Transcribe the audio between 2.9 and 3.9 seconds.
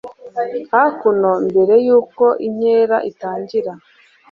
itangira